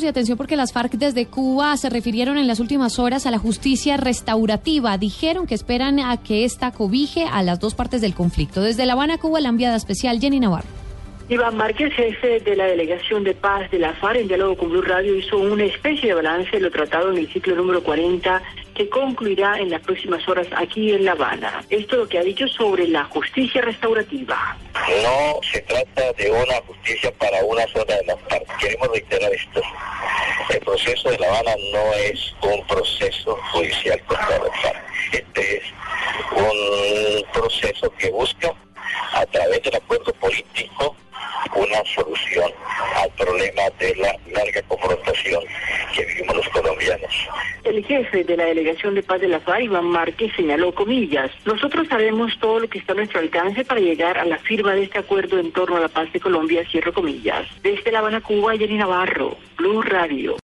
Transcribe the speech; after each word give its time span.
Y 0.00 0.06
atención 0.06 0.38
porque 0.38 0.54
las 0.54 0.72
FARC 0.72 0.92
desde 0.92 1.26
Cuba 1.26 1.76
se 1.76 1.90
refirieron 1.90 2.38
en 2.38 2.46
las 2.46 2.60
últimas 2.60 3.00
horas 3.00 3.26
a 3.26 3.32
la 3.32 3.38
justicia 3.38 3.96
restaurativa. 3.96 4.96
Dijeron 4.96 5.48
que 5.48 5.56
esperan 5.56 5.98
a 5.98 6.22
que 6.22 6.44
esta 6.44 6.70
cobije 6.70 7.24
a 7.24 7.42
las 7.42 7.58
dos 7.58 7.74
partes 7.74 8.00
del 8.00 8.14
conflicto. 8.14 8.62
Desde 8.62 8.86
La 8.86 8.92
Habana, 8.92 9.18
Cuba, 9.18 9.40
la 9.40 9.48
enviada 9.48 9.74
especial 9.74 10.20
Jenny 10.20 10.38
Navarro. 10.38 10.68
Iván 11.28 11.56
Márquez, 11.56 11.92
jefe 11.92 12.38
de 12.38 12.54
la 12.54 12.66
Delegación 12.66 13.24
de 13.24 13.34
Paz 13.34 13.68
de 13.72 13.80
la 13.80 13.92
FARC, 13.92 14.20
en 14.20 14.28
diálogo 14.28 14.56
con 14.56 14.70
Blue 14.70 14.82
Radio, 14.82 15.16
hizo 15.16 15.36
una 15.36 15.64
especie 15.64 16.10
de 16.10 16.14
balance 16.14 16.52
de 16.52 16.60
lo 16.60 16.70
tratado 16.70 17.10
en 17.10 17.18
el 17.18 17.32
ciclo 17.32 17.56
número 17.56 17.82
40 17.82 18.40
que 18.78 18.88
concluirá 18.88 19.58
en 19.58 19.70
las 19.70 19.82
próximas 19.82 20.26
horas 20.28 20.46
aquí 20.56 20.92
en 20.92 21.04
La 21.04 21.12
Habana. 21.12 21.64
Esto 21.68 21.96
es 21.96 22.00
lo 22.02 22.08
que 22.08 22.18
ha 22.18 22.22
dicho 22.22 22.46
sobre 22.46 22.86
la 22.86 23.04
justicia 23.04 23.60
restaurativa. 23.60 24.56
No 25.02 25.40
se 25.42 25.60
trata 25.62 26.12
de 26.12 26.30
una 26.30 26.62
justicia 26.64 27.12
para 27.18 27.44
una 27.44 27.66
zona 27.66 27.96
de 27.96 28.06
la 28.06 28.16
FARC. 28.16 28.56
Queremos 28.58 28.88
reiterar 28.92 29.32
esto. 29.34 29.60
El 30.58 30.64
proceso 30.64 31.08
de 31.08 31.18
La 31.18 31.28
Habana 31.28 31.52
no 31.72 31.92
es 31.94 32.34
un 32.42 32.66
proceso 32.66 33.38
judicial 33.52 34.02
contra 34.06 34.38
la 34.38 34.50
FARC. 34.60 34.82
Este 35.12 35.56
es 35.56 35.62
un 36.32 37.32
proceso 37.32 37.88
que 37.96 38.10
busca, 38.10 38.52
a 39.12 39.24
través 39.26 39.62
del 39.62 39.76
acuerdo 39.76 40.12
político, 40.14 40.96
una 41.54 41.84
solución 41.94 42.50
al 42.96 43.08
problema 43.10 43.62
de 43.78 43.94
la 43.96 44.16
larga 44.32 44.60
confrontación 44.62 45.44
que 45.94 46.04
vivimos 46.04 46.36
los 46.36 46.48
colombianos. 46.48 47.28
El 47.62 47.84
jefe 47.84 48.24
de 48.24 48.36
la 48.36 48.46
Delegación 48.46 48.96
de 48.96 49.02
Paz 49.04 49.20
de 49.20 49.28
la 49.28 49.38
FARC, 49.38 49.62
Iván 49.62 49.84
Márquez, 49.84 50.32
señaló 50.34 50.74
comillas, 50.74 51.30
nosotros 51.44 51.86
sabemos 51.88 52.32
todo 52.40 52.60
lo 52.60 52.68
que 52.68 52.78
está 52.78 52.94
a 52.94 52.96
nuestro 52.96 53.20
alcance 53.20 53.64
para 53.64 53.80
llegar 53.80 54.18
a 54.18 54.24
la 54.24 54.38
firma 54.38 54.74
de 54.74 54.84
este 54.84 54.98
acuerdo 54.98 55.38
en 55.38 55.52
torno 55.52 55.76
a 55.76 55.80
la 55.80 55.88
paz 55.88 56.12
de 56.12 56.18
Colombia, 56.18 56.64
cierro 56.68 56.92
comillas. 56.92 57.46
Desde 57.62 57.92
La 57.92 58.00
Habana, 58.00 58.20
Cuba, 58.20 58.56
Jenny 58.56 58.76
Navarro, 58.76 59.36
Blue 59.56 59.82
Radio. 59.82 60.36